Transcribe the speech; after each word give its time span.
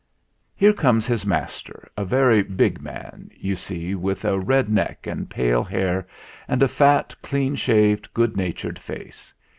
Here 0.55 0.73
comes 0.73 1.05
his 1.05 1.27
master 1.27 1.87
a 1.95 2.03
very 2.03 2.41
big 2.41 2.81
man, 2.81 3.29
you 3.37 3.55
see 3.55 3.93
with 3.93 4.25
a 4.25 4.39
red 4.39 4.67
neck 4.67 5.05
and 5.05 5.29
pale 5.29 5.63
hair, 5.63 6.07
and 6.47 6.63
a 6.63 6.67
fat, 6.67 7.13
clean 7.21 7.55
shaved, 7.55 8.11
good 8.11 8.35
natured 8.35 8.79
face. 8.79 9.31